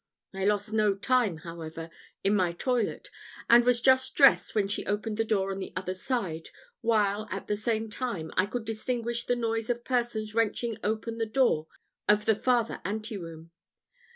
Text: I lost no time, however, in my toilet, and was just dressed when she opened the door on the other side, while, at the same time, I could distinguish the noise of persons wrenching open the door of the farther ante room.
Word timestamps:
I 0.33 0.45
lost 0.45 0.73
no 0.73 0.95
time, 0.95 1.37
however, 1.37 1.91
in 2.23 2.35
my 2.35 2.53
toilet, 2.53 3.11
and 3.47 3.63
was 3.63 3.79
just 3.81 4.15
dressed 4.15 4.55
when 4.55 4.67
she 4.67 4.83
opened 4.87 5.17
the 5.17 5.23
door 5.23 5.51
on 5.51 5.59
the 5.59 5.71
other 5.75 5.93
side, 5.93 6.49
while, 6.81 7.27
at 7.29 7.45
the 7.45 7.55
same 7.55 7.87
time, 7.87 8.31
I 8.35 8.47
could 8.47 8.65
distinguish 8.65 9.25
the 9.25 9.35
noise 9.35 9.69
of 9.69 9.85
persons 9.85 10.33
wrenching 10.33 10.79
open 10.83 11.19
the 11.19 11.27
door 11.27 11.67
of 12.09 12.25
the 12.25 12.33
farther 12.33 12.81
ante 12.83 13.15
room. 13.15 13.51